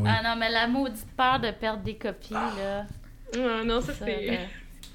[0.00, 0.10] Ben oui.
[0.12, 2.84] Ah non, mais la maudite peur de perdre des copies, là.
[3.34, 4.40] Ah, non, ça, ça, c'est.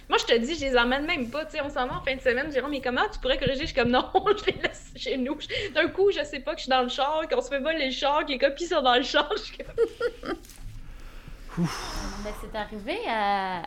[0.09, 1.45] Moi, je te dis, je les emmène même pas.
[1.45, 2.51] Tu sais, on s'en va en fin de semaine.
[2.51, 3.61] Jérôme, mais comment tu pourrais corriger?
[3.61, 5.37] Je suis comme non, je les laisse chez nous.
[5.73, 7.85] D'un coup, je sais pas que je suis dans le char, qu'on se fait voler
[7.85, 9.29] le char, que les copies sont dans le char.
[9.37, 10.35] Je suis comme,
[12.25, 13.61] Mais c'est arrivé à.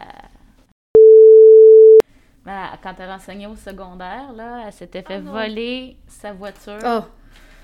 [2.45, 5.33] Ben, quand elle enseignait au secondaire, là, elle s'était fait Oh non.
[5.33, 6.79] voler sa voiture.
[6.85, 7.05] Oh,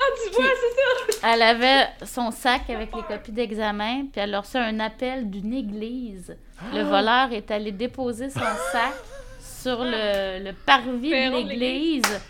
[0.01, 1.31] Ah, tu vois, c'est ça!
[1.33, 5.53] Elle avait son sac avec les copies d'examen, puis elle a reçu un appel d'une
[5.53, 6.37] église.
[6.75, 8.41] Le voleur est allé déposer son
[8.73, 8.95] sac
[9.41, 12.21] sur le, le parvis de l'église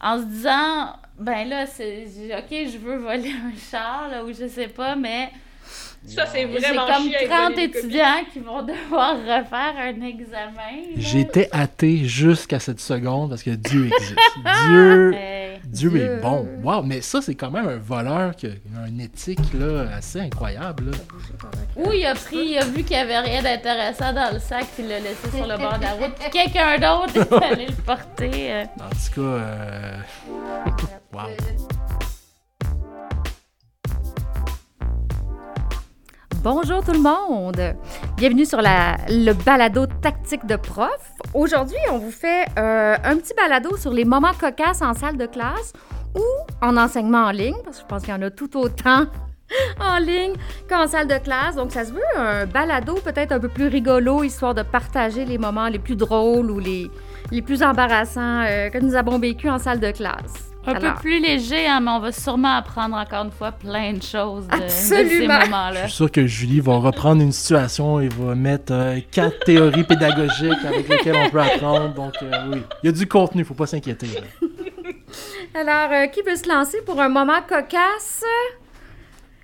[0.00, 2.06] en se disant ben là, c'est
[2.38, 5.30] OK, je veux voler un char, là, ou je sais pas, mais
[6.06, 7.78] Ça, c'est j'ai vraiment comme chiant avec 30 voler des copies.
[7.78, 10.94] étudiants qui vont devoir refaire un examen.
[10.96, 14.16] J'étais athée jusqu'à cette seconde parce que Dieu existe.
[14.68, 15.39] Dieu, Hey.
[15.70, 16.00] Dieu Dieu.
[16.02, 16.46] est bon.
[16.62, 18.50] Wow, mais ça, c'est quand même un voleur qui a
[18.88, 20.90] une éthique là, assez incroyable.
[20.90, 20.98] là.
[21.76, 24.66] Ou il a pris, il a vu qu'il n'y avait rien d'intéressant dans le sac,
[24.74, 26.14] puis il l'a laissé sur le bord de la route.
[26.18, 28.52] Puis quelqu'un d'autre est allé le porter.
[28.52, 28.64] euh.
[28.80, 29.96] En tout cas, euh...
[31.12, 31.79] wow.
[36.42, 37.76] Bonjour tout le monde!
[38.16, 41.12] Bienvenue sur le balado tactique de prof.
[41.34, 45.26] Aujourd'hui, on vous fait euh, un petit balado sur les moments cocasses en salle de
[45.26, 45.74] classe
[46.16, 46.24] ou
[46.62, 49.04] en enseignement en ligne, parce que je pense qu'il y en a tout autant
[49.80, 50.32] en ligne
[50.66, 51.56] qu'en salle de classe.
[51.56, 55.36] Donc, ça se veut un balado peut-être un peu plus rigolo, histoire de partager les
[55.36, 56.90] moments les plus drôles ou les,
[57.30, 60.49] les plus embarrassants euh, que nous avons vécu en salle de classe.
[60.66, 63.94] Un Alors, peu plus léger, hein, mais on va sûrement apprendre encore une fois plein
[63.94, 65.40] de choses de, de ces Absolument.
[65.40, 65.82] moments-là.
[65.84, 69.84] Je suis sûr que Julie va reprendre une situation et va mettre euh, quatre théories
[69.84, 71.94] pédagogiques avec lesquelles on peut apprendre.
[71.94, 74.08] Donc, euh, oui, il y a du contenu, faut pas s'inquiéter.
[75.54, 78.22] Alors, euh, qui veut se lancer pour un moment cocasse?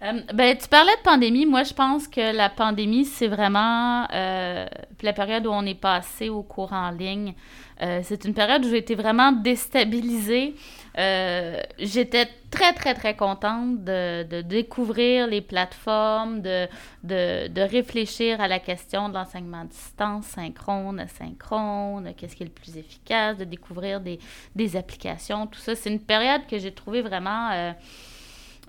[0.03, 1.47] Euh, ben, tu parlais de pandémie.
[1.47, 4.67] Moi, je pense que la pandémie, c'est vraiment euh,
[5.03, 7.35] la période où on est passé au cours en ligne.
[7.83, 10.55] Euh, c'est une période où j'ai été vraiment déstabilisée.
[10.99, 16.67] Euh, J'étais très, très, très contente de, découvrir les plateformes, de,
[17.05, 22.53] de, réfléchir à la question de l'enseignement à distance, synchrone, asynchrone, qu'est-ce qui est le
[22.53, 24.19] plus efficace, de découvrir des,
[24.55, 25.75] des applications, tout ça.
[25.75, 27.51] C'est une période que j'ai trouvée vraiment...
[27.51, 27.73] euh,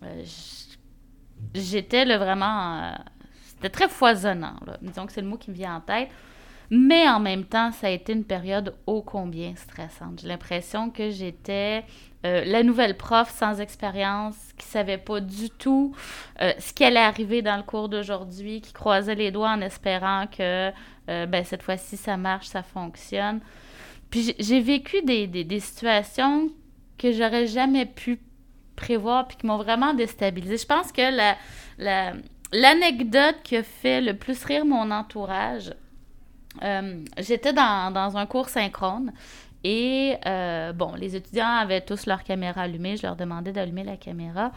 [0.03, 0.23] euh,
[1.53, 2.93] j'étais vraiment.
[3.47, 4.55] c'était très foisonnant.
[4.81, 6.09] Disons que c'est le mot qui me vient en tête.
[6.69, 10.19] Mais en même temps, ça a été une période ô combien stressante.
[10.21, 11.85] J'ai l'impression que j'étais
[12.25, 15.95] euh, la nouvelle prof sans expérience, qui savait pas du tout
[16.41, 20.25] euh, ce qui allait arriver dans le cours d'aujourd'hui, qui croisait les doigts en espérant
[20.27, 20.71] que
[21.09, 23.39] euh, ben, cette fois-ci ça marche, ça fonctionne.
[24.09, 26.49] Puis j'ai- vécu des, situations
[26.97, 28.19] que j'aurais jamais pu
[28.75, 30.57] prévoir puis qui m'ont vraiment déstabilisée.
[30.57, 31.35] Je pense que la,
[31.77, 32.13] la-
[32.51, 35.73] l'anecdote qui a fait le plus rire mon entourage,
[36.63, 39.11] euh, j'étais dans, dans un cours synchrone
[39.63, 42.97] et euh, bon, les étudiants avaient tous leur caméra allumée.
[42.97, 44.51] Je leur demandais d'allumer la caméra.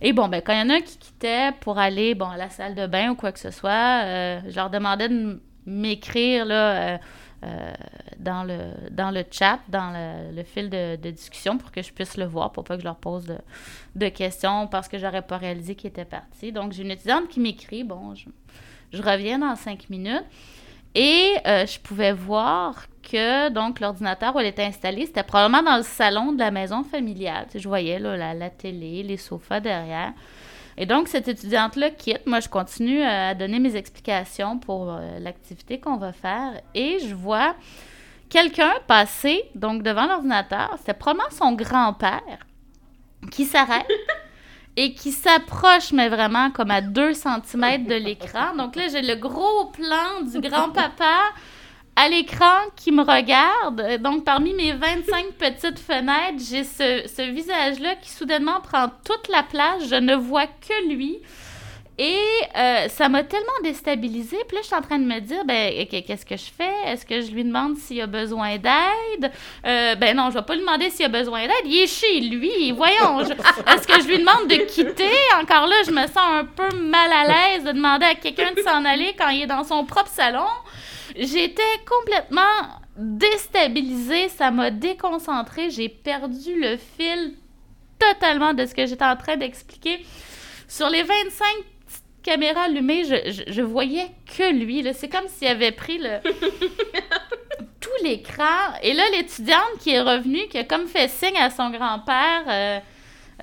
[0.00, 2.36] Et bon, ben, quand il y en a un qui quittait pour aller bon, à
[2.36, 6.46] la salle de bain ou quoi que ce soit, euh, je leur demandais de m'écrire
[6.46, 6.98] là,
[8.18, 9.92] dans, le, dans le chat, dans
[10.34, 12.96] le, fil de, discussion pour que je puisse le voir, pour pas que je leur
[12.96, 13.38] pose de,
[13.96, 16.52] de questions parce que j'aurais pas réalisé qu'ils étaient partis.
[16.52, 18.28] Donc, j'ai une étudiante qui m'écrit, bon, je,
[18.92, 20.24] je reviens dans cinq minutes.
[20.94, 25.76] Et euh, je pouvais voir que donc l'ordinateur où elle était installée, c'était probablement dans
[25.76, 27.46] le salon de la maison familiale.
[27.54, 30.12] Je voyais là, la, la télé, les sofas derrière.
[30.80, 32.24] Et donc, cette étudiante-là quitte.
[32.24, 36.52] Moi, je continue euh, à donner mes explications pour euh, l'activité qu'on va faire.
[36.72, 37.56] Et je vois
[38.28, 40.76] quelqu'un passer donc devant l'ordinateur.
[40.78, 42.46] C'était probablement son grand-père
[43.32, 43.88] qui s'arrête
[44.80, 48.54] et qui s'approche, mais vraiment comme à 2 cm de l'écran.
[48.56, 51.18] Donc là, j'ai le gros plan du grand-papa
[51.96, 54.00] à l'écran qui me regarde.
[54.00, 59.42] Donc, parmi mes 25 petites fenêtres, j'ai ce, ce visage-là qui soudainement prend toute la
[59.42, 59.88] place.
[59.88, 61.18] Je ne vois que lui.
[62.00, 62.16] Et
[62.56, 64.38] euh, ça m'a tellement déstabilisée.
[64.46, 66.70] Puis là, je suis en train de me dire, ben, qu'est-ce que je fais?
[66.86, 69.32] Est-ce que je lui demande s'il a besoin d'aide?
[69.66, 71.64] Euh, ben non, je vais pas lui demander s'il a besoin d'aide.
[71.64, 72.70] Il est chez lui.
[72.70, 75.10] Voyons, est-ce que je lui demande de quitter?
[75.40, 78.60] Encore là, je me sens un peu mal à l'aise de demander à quelqu'un de
[78.60, 80.46] s'en aller quand il est dans son propre salon.
[81.16, 84.28] J'étais complètement déstabilisée.
[84.28, 85.70] Ça m'a déconcentrée.
[85.70, 87.34] J'ai perdu le fil
[87.98, 90.06] totalement de ce que j'étais en train d'expliquer.
[90.68, 91.16] Sur les 25
[92.18, 94.86] petites caméras allumées, je, je, je voyais que lui.
[94.94, 96.18] C'est comme s'il avait pris le
[97.80, 98.44] tout l'écran.
[98.82, 102.80] Et là, l'étudiante qui est revenue, qui a comme fait signe à son grand-père, euh,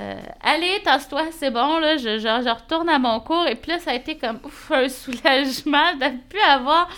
[0.01, 3.47] euh, allez, tasse-toi, c'est bon, là, je, je, je, retourne à mon cours.
[3.47, 6.89] Et puis là, ça a été comme ouf, un soulagement de plus avoir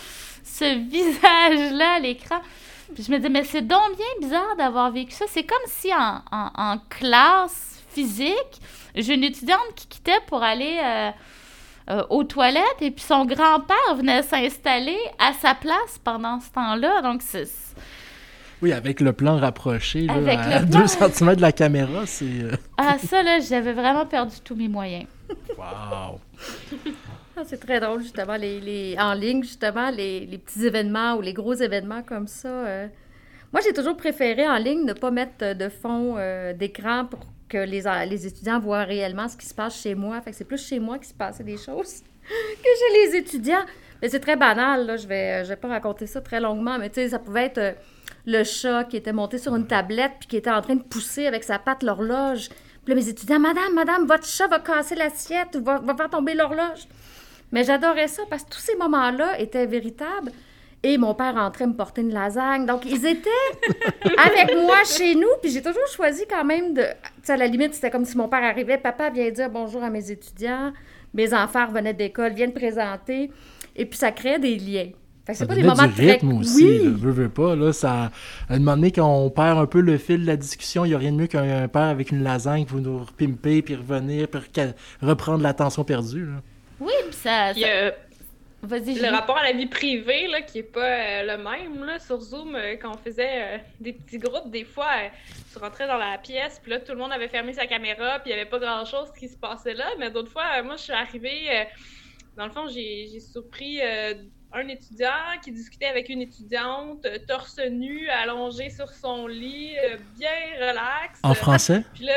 [0.42, 2.40] ce visage-là à l'écran.
[2.94, 5.26] Puis je me disais, mais c'est donc bien bizarre d'avoir vécu ça.
[5.28, 8.60] C'est comme si en, en, en, classe physique,
[8.94, 11.10] j'ai une étudiante qui quittait pour aller euh,
[11.90, 17.02] euh, aux toilettes et puis son grand-père venait s'installer à sa place pendant ce temps-là.
[17.02, 17.46] Donc, c'est
[18.60, 22.24] oui, avec le plan rapproché, là, à 2 cm de la caméra, c'est...
[22.24, 25.06] Euh, ah, ça, là, j'avais vraiment perdu tous mes moyens.
[25.56, 26.20] Wow!
[27.40, 31.20] Ah, c'est très drôle, justement, les, les, en ligne, justement, les, les, petits événements ou
[31.20, 32.48] les gros événements comme ça.
[32.48, 32.88] Euh.
[33.52, 37.58] Moi, j'ai toujours préféré en ligne ne pas mettre de fond euh, d'écran pour que
[37.58, 40.20] les, les étudiants voient réellement ce qui se passe chez moi.
[40.20, 43.64] Fait que c'est plus chez moi qu'il se passait des choses que chez les étudiants.
[44.00, 44.96] Mais c'est très banal, là.
[44.96, 47.76] Je vais, je vais pas raconter ça très longuement, mais tu sais, ça pouvait être
[48.26, 51.26] le chat qui était monté sur une tablette puis qui était en train de pousser
[51.26, 52.48] avec sa patte l'horloge.
[52.84, 56.10] Puis là, mes étudiants, Madame, Madame, votre chat va casser l'assiette ou va, va faire
[56.10, 56.86] tomber l'horloge.
[57.50, 60.32] Mais j'adorais ça parce que tous ces moments-là étaient véritables.
[60.82, 62.64] Et mon père entrait me porter une lasagne.
[62.64, 63.28] Donc, ils étaient
[64.24, 65.28] avec moi chez nous.
[65.42, 66.82] Puis j'ai toujours choisi quand même de.
[66.82, 68.78] Tu sais, à la limite, c'était comme si mon père arrivait.
[68.78, 70.72] Papa vient dire bonjour à mes étudiants.
[71.14, 73.30] Mes enfants revenaient d'école, viennent présenter.
[73.74, 74.90] Et puis ça créait des liens.
[75.28, 76.94] Fait que c'est pas des moments du rythme aussi, oui.
[76.96, 78.10] veux, veux pas, là, ça...
[78.48, 80.88] À un moment donné, quand on perd un peu le fil de la discussion, il
[80.88, 84.26] n'y a rien de mieux qu'un père avec une lasagne va nous pimper, puis revenir,
[84.28, 84.40] puis
[85.02, 86.40] reprendre l'attention perdue, là.
[86.80, 87.52] Oui, puis ça...
[87.52, 87.92] ça...
[88.62, 92.20] le rapport à la vie privée, là, qui est pas euh, le même, là, sur
[92.20, 94.90] Zoom, euh, quand on faisait euh, des petits groupes, des fois,
[95.52, 98.30] tu rentrais dans la pièce, puis là, tout le monde avait fermé sa caméra, puis
[98.30, 100.92] il n'y avait pas grand-chose qui se passait là, mais d'autres fois, moi, je suis
[100.92, 101.66] arrivée...
[102.36, 103.80] dans le fond, j'ai surpris
[104.52, 109.96] un étudiant qui discutait avec une étudiante, euh, torse nu, allongé sur son lit, euh,
[110.18, 111.20] bien relax.
[111.22, 111.84] En français?
[111.94, 112.14] Puis là,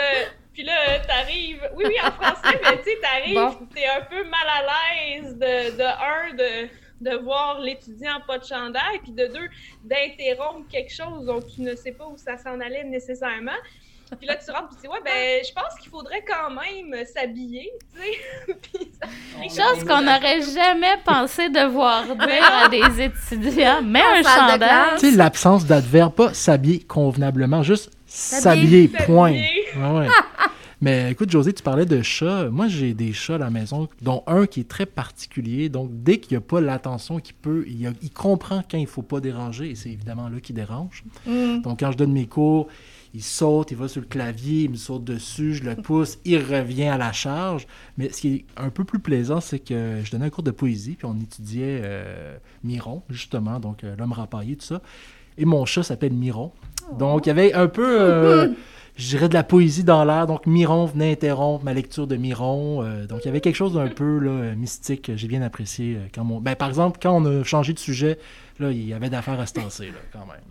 [0.54, 1.70] puis là, t'arrives.
[1.76, 5.78] Oui, oui, en français, mais tu sais, t'arrives, t'es un peu mal à l'aise de,
[5.78, 6.70] de un, de,
[7.10, 9.50] de voir l'étudiant pas de chandail, puis de deux,
[9.84, 13.58] d'interrompre quelque chose dont tu ne sais pas où ça s'en allait nécessairement.
[14.18, 17.06] Puis là, tu rentres, puis tu dis, ouais, ben, je pense qu'il faudrait quand même
[17.06, 18.54] s'habiller, tu sais.
[19.40, 25.00] Quelque chose qu'on n'aurait jamais pensé devoir dire à des étudiants, mais un chandail.
[25.00, 29.34] Tu sais, l'absence d'adverbe, pas s'habiller convenablement, juste s'habiller, point.
[29.78, 30.08] Ouais,
[30.82, 32.50] Mais écoute, José, tu parlais de chats.
[32.52, 35.70] Moi, j'ai des chats à la maison, dont un qui est très particulier.
[35.70, 38.88] Donc, dès qu'il n'y a pas l'attention qu'il peut, il, il, comprend quand il ne
[38.88, 41.06] faut pas déranger, et c'est évidemment là qu'il dérange.
[41.26, 41.62] Mm.
[41.62, 42.68] Donc, quand je donne mes cours,
[43.14, 46.38] il saute, il va sur le clavier, il me saute dessus, je le pousse, il
[46.38, 47.68] revient à la charge.
[47.98, 50.52] Mais ce qui est un peu plus plaisant, c'est que je donnais un cours de
[50.52, 54.82] poésie, puis on étudiait euh, Miron, justement, donc euh, l'homme rapaillé, tout ça.
[55.38, 56.52] Et mon chat s'appelle Miron.
[56.98, 58.50] Donc, il y avait un peu, euh,
[58.98, 60.28] je dirais, de la poésie dans l'air.
[60.28, 62.84] Donc, Miron venait interrompre ma lecture de Miron.
[63.08, 65.12] donc, il y avait quelque chose d'un peu là, mystique.
[65.16, 66.42] J'ai bien apprécié quand mon...
[66.42, 68.20] Ben, par exemple, quand on a changé de sujet,
[68.60, 70.42] là, il y avait d'affaires à se tasser, là, quand même.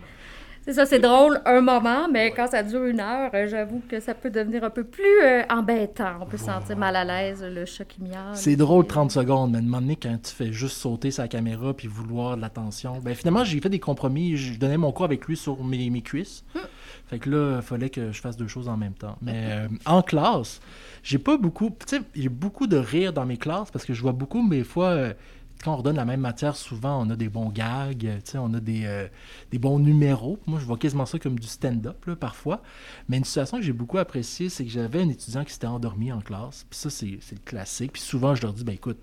[0.62, 3.98] C'est ça, c'est drôle un moment, mais quand ça dure une heure, euh, j'avoue que
[3.98, 6.18] ça peut devenir un peu plus euh, embêtant.
[6.20, 8.34] On peut se sentir mal à l'aise, le chat qui miaule.
[8.34, 11.28] C'est drôle 30 secondes, mais à un moment donné, quand tu fais juste sauter sa
[11.28, 14.36] caméra puis vouloir de l'attention, ben finalement, j'ai fait des compromis.
[14.36, 16.44] Je donnais mon cours avec lui sur mes, mes cuisses.
[16.54, 16.60] Hum.
[17.06, 19.16] Fait que là, il fallait que je fasse deux choses en même temps.
[19.22, 20.60] Mais euh, en classe,
[21.02, 21.70] j'ai pas beaucoup...
[21.88, 24.58] Tu sais, j'ai beaucoup de rire dans mes classes parce que je vois beaucoup, mais
[24.58, 25.14] des fois
[25.62, 28.83] quand on redonne la même matière, souvent, on a des bons gags, on a des,
[28.85, 29.07] euh,
[29.50, 30.38] des, bons numéros.
[30.47, 32.62] Moi, je vois quasiment ça comme du stand-up, parfois.
[33.09, 36.12] Mais une situation que j'ai beaucoup appréciée, c'est que j'avais un étudiant qui s'était endormi
[36.12, 36.67] en classe.
[36.69, 37.93] Puis ça, c'est le classique.
[37.93, 38.99] Puis souvent, je leur dis, ben écoute,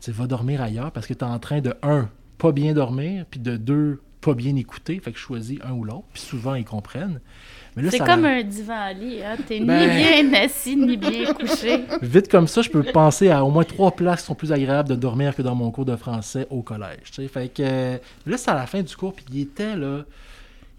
[0.00, 3.24] tu vas dormir ailleurs parce que tu es en train de, un, pas bien dormir,
[3.30, 5.00] puis de deux, pas bien écouter.
[5.00, 6.06] Fait que je choisis un ou l'autre.
[6.12, 7.20] Puis souvent, ils comprennent.
[7.90, 9.36] C'est comme un divan-lit, hein?
[9.46, 9.80] T'es ben...
[9.80, 11.84] ni bien assis, ni bien couché.
[12.02, 14.88] Vite comme ça, je peux penser à au moins trois places qui sont plus agréables
[14.88, 17.10] de dormir que dans mon cours de français au collège.
[17.12, 17.28] T'sais.
[17.28, 20.04] Fait que là, c'est à la fin du cours, puis il était là.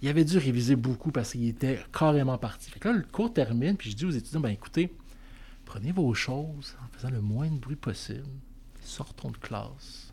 [0.02, 2.72] Il avait dû réviser beaucoup parce qu'il était carrément parti.
[2.72, 4.92] Fait que là, le cours termine, puis je dis aux étudiants, ben écoutez,
[5.66, 8.26] prenez vos choses en faisant le moins de bruit possible.
[8.82, 10.12] Sortons de classe.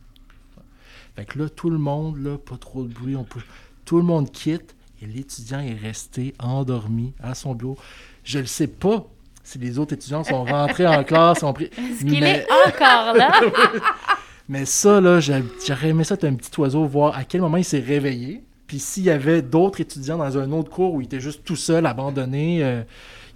[1.16, 3.40] Fait que là, tout le monde, là, pas trop de bruit, on peut...
[3.84, 4.76] tout le monde quitte.
[5.02, 7.78] Et l'étudiant est resté endormi à son bureau.
[8.24, 9.06] Je ne sais pas
[9.44, 11.42] si les autres étudiants sont rentrés en classe.
[11.42, 11.64] Ont pris...
[11.66, 13.32] Est-ce qu'il est encore là?
[14.48, 17.64] Mais ça, là, j'aurais aimé ça être un petit oiseau, voir à quel moment il
[17.64, 18.42] s'est réveillé.
[18.66, 21.56] Puis s'il y avait d'autres étudiants dans un autre cours où il était juste tout
[21.56, 22.82] seul, abandonné, euh,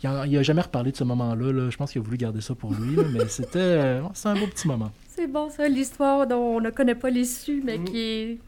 [0.03, 1.71] il n'a jamais reparlé de ce moment-là.
[1.71, 4.69] Je pense qu'il a voulu garder ça pour lui, mais c'était euh, un beau petit
[4.69, 4.91] moment.
[5.09, 7.85] C'est bon, ça, l'histoire dont on ne connaît pas l'issue, mais mm.
[7.85, 8.39] qui est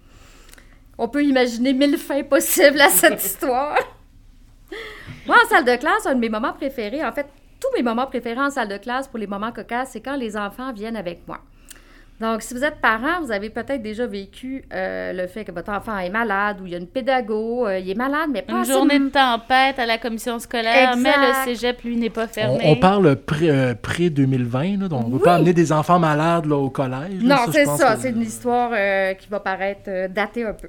[0.99, 3.79] on peut imaginer mille fins possibles à cette histoire.
[5.27, 7.27] Moi, en salle de classe, un de mes moments préférés, en fait,
[7.61, 10.37] tous mes moments préférés en salle de classe pour les moments cocasses, c'est quand les
[10.37, 11.41] enfants viennent avec moi.
[12.21, 15.73] Donc, si vous êtes parent, vous avez peut-être déjà vécu euh, le fait que votre
[15.73, 18.52] enfant est malade ou il y a une pédago, euh, il est malade, mais pas
[18.52, 22.61] Une journée de tempête à la commission scolaire, mais le cégep, lui, n'est pas fermé.
[22.66, 26.71] On, parle pré-2020, euh, donc on ne veut pas amener des enfants malades là, au
[26.71, 27.21] collège.
[27.21, 27.97] non, c'est ça.
[27.97, 28.71] C'est une histoire
[29.18, 30.68] qui va paraître datée un peu.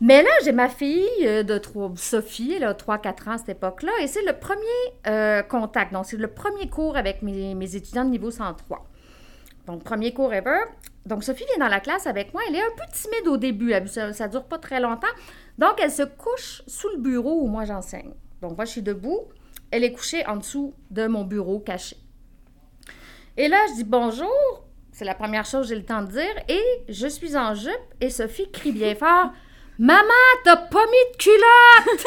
[0.00, 3.92] Mais là, j'ai ma fille de 3, Sophie, elle a 3-4 ans à cette époque-là,
[4.02, 5.94] et c'est le premier contact.
[5.94, 8.84] Donc, c'est le premier cours avec mes, mes étudiants de niveau 103.
[9.66, 10.60] Donc, premier cours ever.
[11.06, 12.42] Donc, Sophie vient dans la classe avec moi.
[12.48, 13.72] Elle est un peu timide au début.
[13.86, 15.06] Ça ne dure pas très longtemps.
[15.58, 18.12] Donc, elle se couche sous le bureau où moi j'enseigne.
[18.42, 19.20] Donc, moi, je suis debout.
[19.70, 21.96] Elle est couchée en dessous de mon bureau caché.
[23.36, 24.64] Et là, je dis bonjour.
[24.92, 26.34] C'est la première chose que j'ai le temps de dire.
[26.48, 29.32] Et je suis en jupe et Sophie crie bien fort
[29.76, 30.04] Maman,
[30.44, 32.06] t'as pas mis de culotte!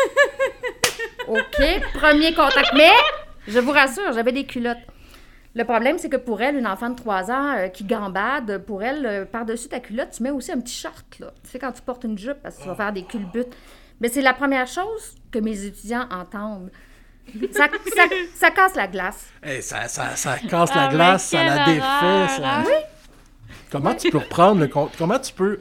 [1.28, 2.72] OK, premier contact.
[2.76, 2.94] Mais,
[3.46, 4.78] je vous rassure, j'avais des culottes.
[5.58, 8.84] Le problème, c'est que pour elle, une enfant de 3 ans euh, qui gambade, pour
[8.84, 11.34] elle, euh, par-dessus ta culotte, tu mets aussi un petit short, là.
[11.44, 13.56] Tu sais, quand tu portes une jupe, parce que tu vas faire des culbutes.
[14.00, 16.70] Mais c'est la première chose que mes étudiants entendent.
[17.52, 17.68] Ça,
[18.36, 19.26] ça, casse la glace.
[19.62, 21.82] ça, ça, ça, casse la ah, glace, ça la défait.
[21.82, 22.64] Ça...
[22.64, 22.74] Oui.
[23.72, 24.92] Comment tu peux reprendre le compte?
[24.96, 25.58] Comment tu peux.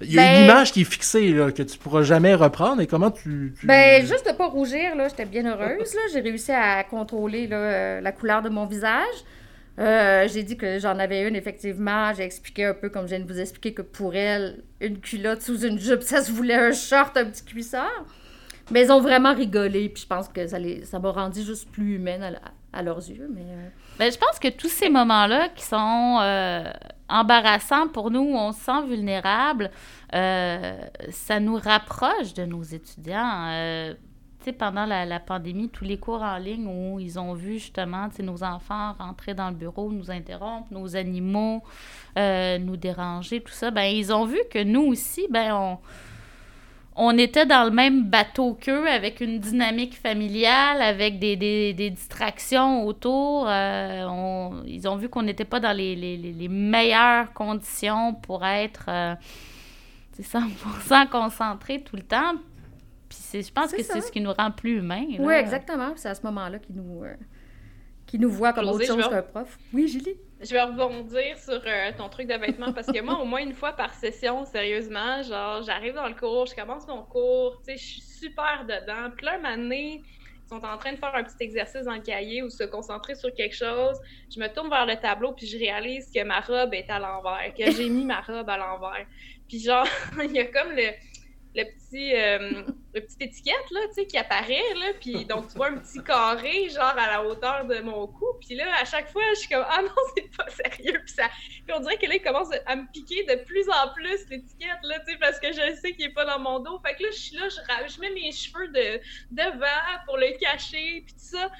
[0.00, 2.80] Il y a une ben- image qui est fixée là, que tu pourras jamais reprendre.
[2.80, 3.54] Et comment tu.
[3.62, 5.94] Ben, juste de pas rougir, là, j'étais bien heureuse.
[5.94, 6.00] Là.
[6.12, 9.24] J'ai réussi à contrôler là, euh, la couleur de mon visage.
[9.78, 12.12] Euh, j'ai dit que j'en avais une, effectivement.
[12.14, 15.42] J'ai expliqué un peu, comme je viens de vous expliquer, que pour elle, une culotte
[15.42, 18.04] sous une jupe, ça se voulait un short, un petit cuissard.
[18.70, 21.70] Mais ils ont vraiment rigolé, puis je pense que ça, les, ça m'a rendu juste
[21.70, 22.38] plus humaine
[22.72, 23.28] à, leurs yeux.
[23.34, 23.68] Mais, euh.
[23.98, 26.18] ben, je pense que tous ces moments-là qui sont
[27.10, 29.70] euh, embarrassants pour nous, on se sent vulnérable,
[30.12, 33.94] ça nous rapproche de nos étudiants.
[34.52, 38.94] Pendant la, pandémie, tous les cours en ligne où ils ont vu justement nos enfants
[38.98, 41.62] rentrer dans le bureau, nous interrompre, nos animaux
[42.18, 45.78] euh, nous déranger, tout ça, ben ils ont vu que nous aussi, ben on,
[46.96, 53.46] on était dans le même bateau qu'eux avec une dynamique familiale, avec des, distractions autour.
[53.48, 61.06] Euh, ils ont vu qu'on n'était pas dans les, meilleures conditions pour être 100% euh,
[61.10, 62.34] concentrés tout le temps
[63.42, 65.06] je pense que c'est ce qui nous rend plus humains.
[65.18, 65.92] Oui, exactement.
[65.96, 67.14] C'est à ce moment-là qu'ils nous, euh,
[68.14, 69.58] nous voient comme autre chose qu'un prof.
[69.72, 70.16] Oui, Julie?
[70.44, 73.54] Je vais rebondir sur euh, ton truc de vêtements parce que moi, au moins une
[73.54, 77.76] fois par session, sérieusement, genre, j'arrive dans le cours, je commence mon cours, tu sais,
[77.78, 79.10] je suis super dedans.
[79.16, 80.02] Puis là, ils
[80.46, 83.34] sont en train de faire un petit exercice dans le cahier ou se concentrer sur
[83.34, 83.96] quelque chose.
[84.30, 87.54] Je me tourne vers le tableau puis je réalise que ma robe est à l'envers,
[87.56, 89.06] que j'ai mis ma robe à l'envers.
[89.48, 89.86] Puis genre,
[90.22, 90.90] il y a comme le
[91.54, 92.62] le petit, euh,
[92.94, 96.02] le petite étiquette là, tu sais, qui apparaît là, puis donc tu vois un petit
[96.02, 99.48] carré genre à la hauteur de mon cou, puis là à chaque fois je suis
[99.48, 101.28] comme ah non c'est pas sérieux, puis ça,
[101.66, 104.78] puis on dirait que là il commence à me piquer de plus en plus l'étiquette
[104.84, 107.02] là, tu sais, parce que je sais qu'il est pas dans mon dos, fait que
[107.02, 111.14] là je suis là, je, je mets mes cheveux de devant pour le cacher, puis
[111.14, 111.50] tout ça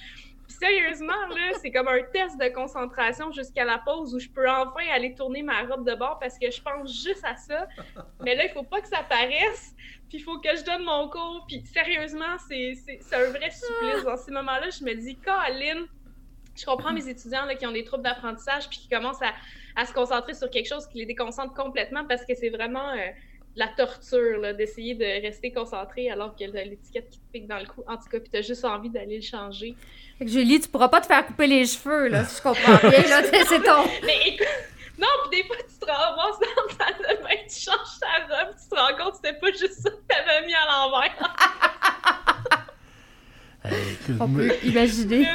[0.48, 4.86] sérieusement, là, c'est comme un test de concentration jusqu'à la pause où je peux enfin
[4.92, 7.66] aller tourner ma robe de bord parce que je pense juste à ça.
[8.22, 9.74] Mais là, il faut pas que ça paraisse.
[10.08, 11.44] Puis il faut que je donne mon cours.
[11.48, 12.74] Puis sérieusement, c'est
[13.12, 14.04] un vrai supplice.
[14.04, 15.86] Dans ces moments-là, je me dis, Caroline,
[16.56, 19.32] je comprends mes étudiants là, qui ont des troubles d'apprentissage puis qui commencent à,
[19.76, 22.90] à, se concentrer sur quelque chose qui les déconcentre complètement parce que c'est vraiment...
[22.90, 23.10] Euh,
[23.56, 27.82] la torture d'essayer de rester concentré alors que l'étiquette qui te pique dans le cou.
[27.86, 29.76] En tout cas, puis t'as juste envie d'aller le changer.
[30.18, 32.88] Fait que Julie, tu pourras pas te faire couper les cheveux, là, si je comprends
[32.88, 33.84] bien, là, c'est ton...
[34.04, 34.46] Mais écoute,
[34.98, 38.68] non, puis des fois, tu te ramasses dans ta main, tu changes ta robe, tu
[38.68, 41.36] te rends compte que c'était pas juste ça que t'avais mis à l'envers.
[44.20, 45.26] On peut imaginer.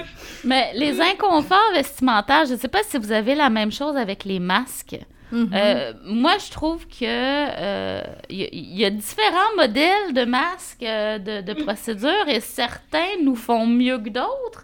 [0.43, 4.23] Mais les inconforts vestimentaires, je ne sais pas si vous avez la même chose avec
[4.23, 4.99] les masques.
[5.31, 5.49] Mm-hmm.
[5.53, 11.41] Euh, moi, je trouve que il euh, y, a différents modèles de masques, euh, de,
[11.41, 14.63] de procédures, et certains nous font mieux que d'autres.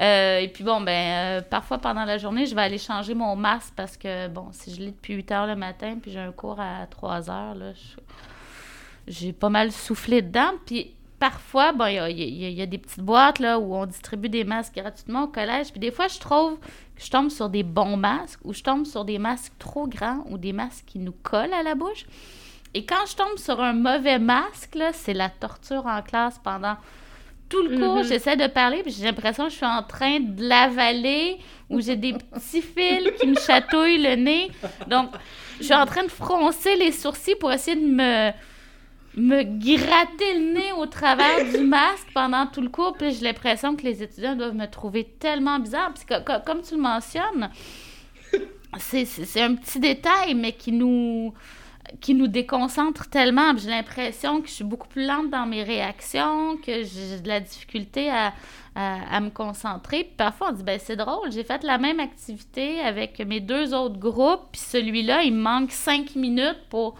[0.00, 3.96] et puis bon, ben, parfois pendant la journée, je vais aller changer mon masque parce
[3.96, 6.86] que, bon, si je lis depuis 8 heures le matin, puis j'ai un cours à
[6.86, 7.72] 3 heures, là,
[9.06, 10.52] j'ai pas mal soufflé dedans.
[10.64, 14.74] Puis parfois, bon, il y, a, des petites boîtes là, où on distribue des masques
[14.74, 15.70] gratuitement au collège.
[15.70, 18.86] Puis des fois, je trouve que je tombe sur des bons masques ou je tombe
[18.86, 22.06] sur des masques trop grands ou des masques qui nous collent à la bouche.
[22.74, 26.76] Et quand je tombe sur un mauvais masque, c'est la torture en classe pendant
[27.48, 27.98] tout le cours.
[27.98, 28.08] Mm-hmm.
[28.08, 31.38] J'essaie de parler, puis j'ai l'impression que je suis en train de l'avaler
[31.70, 34.50] ou j'ai des petits fils qui me chatouillent le nez.
[34.88, 35.10] Donc,
[35.58, 38.32] je suis en train de froncer les sourcils pour essayer de me
[39.16, 42.94] me gratter le nez au travers du masque pendant tout le cours.
[42.98, 45.92] Puis j'ai l'impression que les étudiants doivent me trouver tellement bizarre.
[46.06, 47.50] Que, comme tu le mentionnes,
[48.78, 51.32] c'est un petit détail, mais qui nous
[52.00, 53.56] qui nous déconcentre tellement.
[53.56, 57.38] J'ai l'impression que je suis beaucoup plus lente dans mes réactions, que j'ai de la
[57.38, 58.32] difficulté à,
[58.74, 60.04] à, me concentrer.
[60.04, 63.72] Puis parfois, on dit, ben c'est drôle, j'ai fait la même activité avec mes deux
[63.72, 66.96] autres groupes, puis celui-là, il me manque cinq minutes pour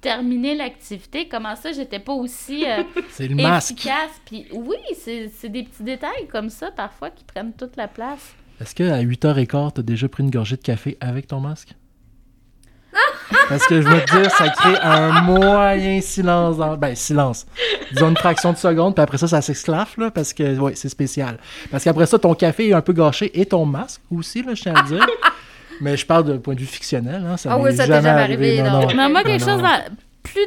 [0.00, 1.28] terminer l'activité.
[1.28, 2.82] Comment ça, j'étais pas aussi euh,
[3.18, 4.10] efficace?
[4.24, 8.34] Puis oui, c'est des petits détails comme ça, parfois, qui prennent toute la place.
[8.60, 11.74] Est-ce qu'à 8h15, tu as déjà pris une gorgée de café avec ton masque?
[13.48, 16.76] Parce que je veux te dire, ça crée un moyen silence dans.
[16.76, 17.46] Ben, silence.
[17.92, 20.88] Disons une fraction de seconde, puis après ça, ça s'esclaffe, là, parce que, ouais, c'est
[20.88, 21.38] spécial.
[21.70, 24.62] Parce qu'après ça, ton café est un peu gâché et ton masque aussi, là, je
[24.62, 25.06] tiens à le dire.
[25.80, 28.08] Mais je parle d'un point de vue fictionnel, hein, ça Ah oui, ça t'est jamais
[28.08, 28.86] arrivé, non.
[28.94, 29.10] non.
[29.10, 29.62] moi, quelque chose
[30.22, 30.46] plus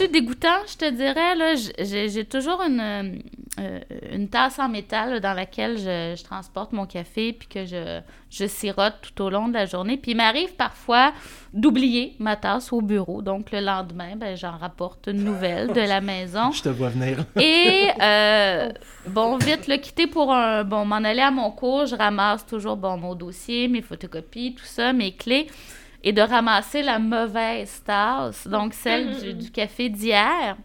[0.00, 1.34] plus dégoûtant, je te dirais.
[1.34, 3.20] Là, j'ai, toujours une,
[3.60, 3.80] euh,
[4.12, 8.94] une tasse en métal dans laquelle je, transporte mon café puis que je, je sirote
[9.02, 9.98] tout au long de la journée.
[9.98, 11.12] Puis il m'arrive parfois
[11.52, 13.20] d'oublier ma tasse au bureau.
[13.20, 16.50] Donc le lendemain, ben, j'en rapporte une nouvelle de la maison.
[16.52, 17.18] je te vois venir.
[17.38, 18.70] Et euh,
[19.06, 20.64] bon, vite le quitter pour un...
[20.64, 24.64] Bon, m'en aller à mon cours, je ramasse toujours bon, mon dossier, mes photocopies, tout
[24.64, 25.46] ça, mes clés
[26.02, 30.56] et de ramasser la mauvaise tasse, donc celle du, du café d'hier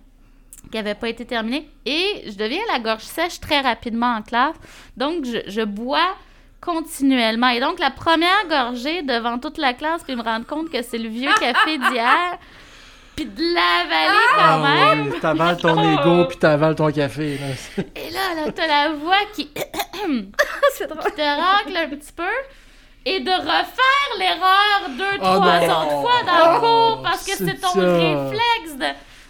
[0.72, 1.70] qui n'avait pas été terminée.
[1.86, 4.56] Et je deviens la gorge sèche très rapidement en classe.
[4.98, 6.16] Donc, je, je bois
[6.62, 7.50] continuellement.
[7.50, 10.98] Et donc, la première gorgée devant toute la classe, puis me rendre compte que c'est
[10.98, 12.38] le vieux café d'hier,
[13.16, 15.12] puis de l'avaler quand ah même.
[15.12, 17.40] Oui, t'avales ton ego, puis t'avales ton café.
[17.96, 19.50] Et là, là t'as la voix qui,
[20.74, 21.04] c'est drôle.
[21.06, 22.24] qui te racle un petit peu
[23.06, 27.34] et de refaire l'erreur deux, oh trois autres fois dans le oh, cours parce que
[27.34, 28.86] c'est ton réflexe de.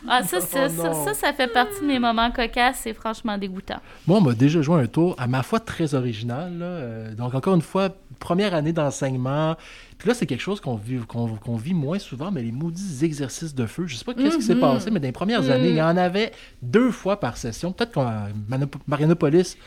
[0.07, 2.81] Ah, ça, ça, ça, ça, fait partie de mes moments cocasses.
[2.83, 3.79] C'est franchement dégoûtant.
[4.07, 6.51] Moi, on m'a déjà joué un tour, à ma foi, très original.
[6.61, 7.89] Euh, donc, encore une fois,
[8.19, 9.55] première année d'enseignement.
[9.97, 13.55] Puis là, c'est quelque chose qu'on vit, qu'on, vit moins souvent, mais les maudits exercices
[13.55, 13.87] de feu.
[13.87, 14.61] Je sais pas qu'est-ce qui s'est mhm.
[14.61, 17.71] passé, mais dans les premières années, il y en avait deux fois par session.
[17.71, 18.27] Peut-être qu'à
[18.87, 19.57] Marianopolis,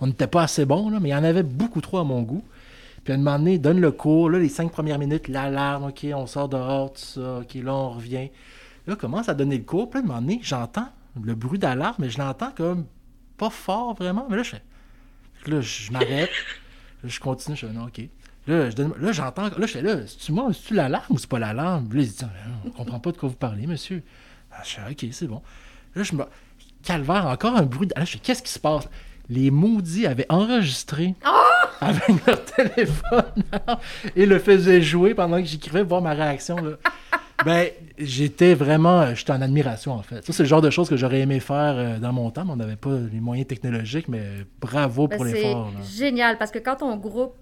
[0.00, 2.22] on n'était pas assez bon, là, mais il y en avait beaucoup trop à mon
[2.22, 2.44] goût.
[3.08, 6.06] Puis à un moment donné, donne le cours, là, les cinq premières minutes, l'alarme, OK,
[6.12, 8.28] on sort dehors, tout ça, OK, là, on revient.
[8.86, 10.88] Là, commence à donner le cours, puis à un moment donné, j'entends
[11.24, 12.84] le bruit d'alarme, mais je l'entends comme
[13.38, 14.62] pas fort vraiment, mais là, je fais...
[15.46, 16.28] Là, je m'arrête,
[17.02, 17.98] là, je continue, je fais, non, OK.
[18.46, 21.88] Là, là j'entends, là, je fais, là, c'est-tu moi, c'est-tu l'alarme ou c'est pas l'alarme?
[21.90, 22.28] Là, ils disent,
[22.66, 24.02] on comprend pas de quoi vous parlez, monsieur.
[24.52, 25.40] Ah, je fais, OK, c'est bon.
[25.94, 26.24] Là, je me...
[26.82, 27.88] Calvaire, encore un bruit.
[27.96, 28.86] Là, je fais, qu'est-ce qui se passe?
[29.30, 31.14] Les maudits avaient enregistré.
[31.26, 31.47] Oh!
[31.80, 33.42] avec leur téléphone
[34.16, 36.56] et le faisait jouer pendant que j'écrivais, voir ma réaction.
[36.56, 36.72] Là.
[37.44, 40.24] ben, j'étais vraiment, j'étais en admiration en fait.
[40.24, 42.52] Ça, c'est le genre de choses que j'aurais aimé faire euh, dans mon temps, mais
[42.52, 44.22] on n'avait pas les moyens technologiques, mais
[44.60, 45.70] bravo ben, pour l'effort.
[45.82, 47.34] C'est génial parce que quand on groupe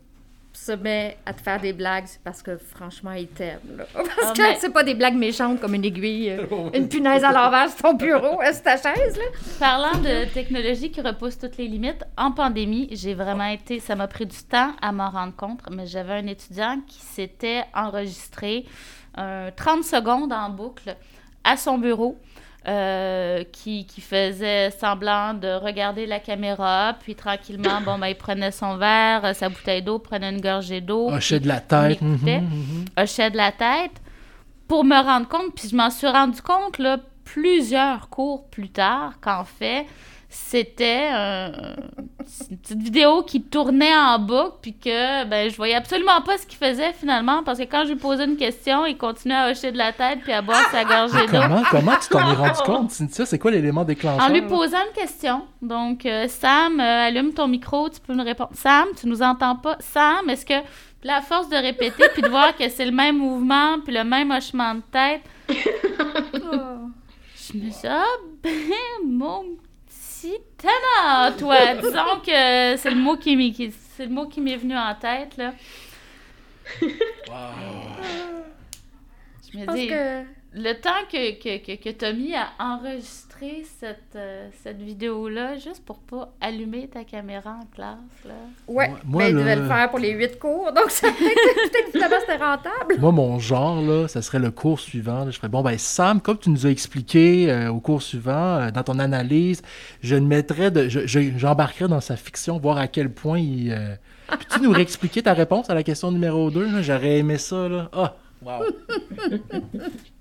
[0.56, 3.84] se met à te faire des blagues, c'est parce que franchement, il t'aime.
[3.94, 7.32] Parce ah, que c'est pas des blagues méchantes comme une aiguille, euh, une punaise à
[7.32, 9.16] l'envers sur ton bureau, euh, sur ta chaise.
[9.16, 9.24] Là?
[9.58, 13.80] Parlant de technologie qui repousse toutes les limites, en pandémie, j'ai vraiment été.
[13.80, 17.64] Ça m'a pris du temps à m'en rendre compte, mais j'avais un étudiant qui s'était
[17.74, 18.64] enregistré
[19.14, 20.94] 30 secondes en boucle
[21.44, 22.18] à son bureau
[22.68, 28.50] euh, qui, qui, faisait semblant de regarder la caméra, puis tranquillement, bon, ben, il prenait
[28.50, 31.08] son verre, euh, sa bouteille d'eau, prenait une gorgée d'eau.
[31.10, 32.00] Hochait de la tête.
[32.98, 33.92] Hochait de la tête.
[34.66, 39.20] Pour me rendre compte, puis je m'en suis rendu compte, là, plusieurs cours plus tard,
[39.20, 39.86] qu'en fait,
[40.36, 46.36] c'était une petite vidéo qui tournait en boucle, puis que ben, je voyais absolument pas
[46.36, 49.50] ce qu'il faisait finalement, parce que quand je lui posais une question, il continuait à
[49.50, 51.40] hocher de la tête puis à boire sa gorgée d'eau.
[51.40, 53.24] Comment, comment tu t'en es rendu compte, Cynthia?
[53.24, 54.24] C'est quoi l'élément déclencheur?
[54.24, 55.42] En lui posant une question.
[55.62, 58.50] Donc, euh, Sam, euh, allume ton micro, tu peux nous répondre.
[58.52, 59.76] Sam, tu nous entends pas?
[59.80, 60.54] Sam, est-ce que...
[61.02, 64.30] la force de répéter, puis de voir que c'est le même mouvement, puis le même
[64.30, 65.22] hochement de tête?
[67.48, 68.02] Je me suis ah,
[68.42, 68.50] ben,
[69.06, 69.44] mon
[71.38, 71.74] toi.
[71.82, 75.36] Disons que c'est le mot qui m'est, c'est le mot qui m'est venu en tête,
[75.36, 75.52] là.
[76.80, 76.86] Je
[79.58, 79.90] me dis,
[80.52, 85.98] le temps que, que, que, que Tommy a enregistré cette, euh, cette vidéo-là, juste pour
[85.98, 88.34] pas allumer ta caméra en classe, là.
[88.66, 92.36] Ouais, moi, ben, il devait le faire pour les huit cours, donc ça peut-être c'était
[92.36, 92.98] rentable.
[92.98, 95.30] Moi, mon genre, là, ça serait le cours suivant.
[95.30, 98.70] je ferais, bon, ben Sam, comme tu nous as expliqué euh, au cours suivant, euh,
[98.70, 99.60] dans ton analyse,
[100.02, 100.88] je ne mettrais de...
[100.88, 103.76] j'embarquerais dans sa fiction, voir à quel point il...
[104.28, 106.82] Peux-tu nous réexpliquer ta réponse à la question numéro 2?
[106.82, 107.88] J'aurais aimé ça, là.
[107.92, 108.16] Ah!
[108.42, 108.64] Wow!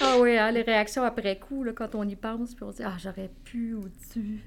[0.00, 2.78] Ah oui, hein, les réactions après coup, là, quand on y pense, puis on se
[2.78, 4.40] dit, ah, j'aurais pu ou tu.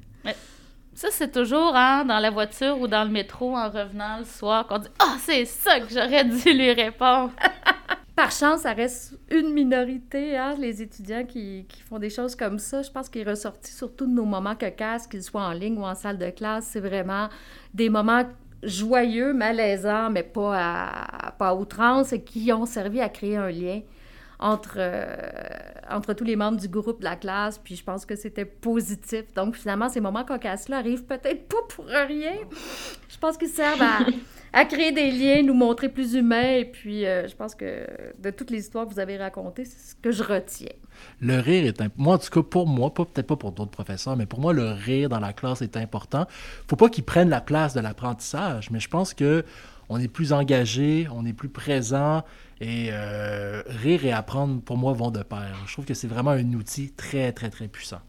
[0.95, 4.65] Ça, c'est toujours hein, dans la voiture ou dans le métro en revenant le soir
[4.65, 7.33] qu'on dit Ah, c'est ça que j'aurais dû lui répondre.
[8.15, 12.59] Par chance, ça reste une minorité, hein, les étudiants qui, qui, font des choses comme
[12.59, 12.81] ça.
[12.81, 15.83] Je pense qu'il est ressorti surtout de nos moments cocasses, qu'ils soient en ligne ou
[15.83, 16.69] en salle de classe.
[16.71, 17.27] C'est vraiment
[17.73, 18.23] des moments
[18.63, 23.49] joyeux, malaisants, mais pas à, pas à outrance, et qui ont servi à créer un
[23.49, 23.81] lien
[24.39, 25.05] entre, euh,
[25.89, 29.33] entre tous les membres du groupe de la classe, puis je pense que c'était positif.
[29.35, 32.35] Donc, finalement, ces moments cocasses-là arrivent peut-être pas pour rien.
[33.09, 33.83] Je pense qu'ils servent
[34.53, 37.85] à, créer des liens, nous montrer plus humains, et puis euh, je pense que
[38.19, 40.75] de toutes les histoires que vous avez racontées, c'est ce que je retiens.
[41.21, 42.03] Le rire est important.
[42.03, 44.71] Moi, en tout cas, pour moi, peut-être pas pour d'autres professeurs, mais pour moi, le
[44.71, 46.25] rire dans la classe est important.
[46.67, 49.43] faut pas qu'il prenne la place de l'apprentissage, mais je pense que
[49.89, 52.23] on est plus engagé, on est plus présent,
[52.59, 55.55] et euh, rire et apprendre, pour moi, vont de pair.
[55.67, 58.01] Je trouve que c'est vraiment un outil très, très, très puissant.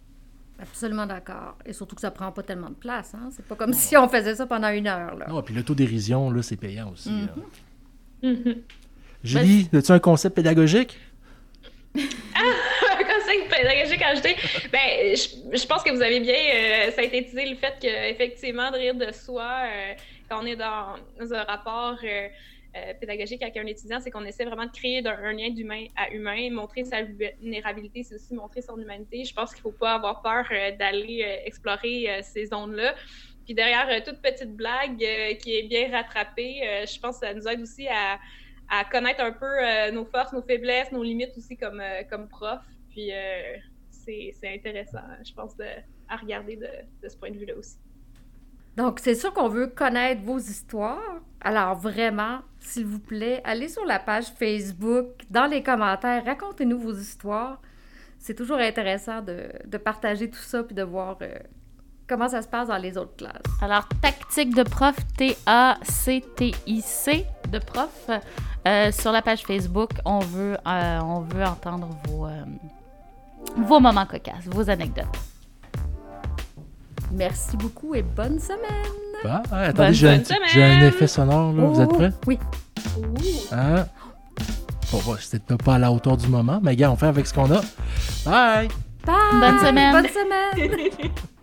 [0.59, 1.59] Absolument d'accord.
[1.67, 3.15] Et surtout que ça prend pas tellement de place.
[3.15, 3.29] Hein?
[3.33, 5.15] C'est pas comme si on faisait ça pendant une heure.
[5.17, 5.27] Là.
[5.29, 7.11] Non, puis l'autodérision, là, c'est payant aussi.
[8.23, 8.33] Mm
[9.23, 10.99] Julie, as-tu un concept pédagogique?
[13.49, 14.37] pédagogique à ajouter?
[14.73, 19.13] Ben, je, pense que vous avez bien euh, synthétisé le fait qu'effectivement, de rire de
[19.13, 19.95] soi, euh,
[20.29, 20.97] quand on est dans,
[21.33, 21.99] un rapport
[22.77, 26.11] euh, pédagogique avec un étudiant, c'est qu'on essaie vraiment de créer un, lien d'humain à
[26.11, 29.25] humain, montrer sa vulnérabilité, c'est aussi montrer son humanité.
[29.25, 32.95] Je pense qu'il ne faut pas avoir peur euh, d'aller euh, explorer ces zones-là.
[33.47, 34.99] Puis derrière toute petite blague
[35.39, 38.19] qui est bien rattrapée, je pense que ça nous aide aussi à,
[38.91, 42.59] connaître un peu nos forces, nos faiblesses, nos limites aussi comme, comme prof.
[42.97, 43.11] Puis
[43.91, 45.53] c'est intéressant, je pense,
[46.09, 47.77] à regarder de ce point de vue-là aussi.
[48.77, 51.21] Donc, c'est sûr qu'on veut connaître vos histoires.
[51.41, 56.93] Alors, vraiment, s'il vous plaît, allez sur la page Facebook, dans les commentaires, racontez-nous vos
[56.93, 57.63] histoires.
[58.19, 61.39] C'est toujours intéressant de, partager tout ça puis de voir euh,
[62.07, 63.41] comment ça se passe dans les autres classes.
[63.63, 65.47] Alors, tactique de prof, T-A-C-T-I-C,
[67.51, 68.11] de prof.
[68.67, 72.27] Euh, sur la page Facebook, on veut, euh, on veut entendre vos,
[73.57, 75.07] vos moments cocasses, vos anecdotes.
[77.13, 78.61] Merci beaucoup et bonne semaine.
[79.25, 81.53] Bah, attendez, j'ai un, effet sonore.
[81.53, 81.65] Là.
[81.65, 82.13] Vous êtes prêts?
[82.27, 82.39] Oui.
[83.53, 83.87] Hein?
[84.93, 87.35] Bon, bah, c'était pas à la hauteur du moment, mais gars, on fait avec ce
[87.35, 87.61] qu'on a.
[88.25, 88.69] Bye!
[89.05, 89.41] Bye!
[89.41, 89.93] Bonne semaine!
[89.93, 91.11] Bonne semaine!